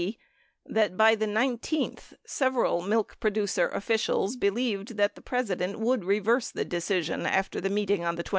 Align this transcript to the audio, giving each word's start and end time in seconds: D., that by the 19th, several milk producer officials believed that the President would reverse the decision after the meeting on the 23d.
D., 0.01 0.17
that 0.65 0.97
by 0.97 1.13
the 1.13 1.27
19th, 1.27 2.13
several 2.25 2.81
milk 2.81 3.19
producer 3.19 3.67
officials 3.69 4.35
believed 4.35 4.97
that 4.97 5.13
the 5.13 5.21
President 5.21 5.79
would 5.79 6.05
reverse 6.05 6.49
the 6.49 6.65
decision 6.65 7.27
after 7.27 7.61
the 7.61 7.69
meeting 7.69 8.03
on 8.03 8.15
the 8.15 8.23
23d. 8.23 8.29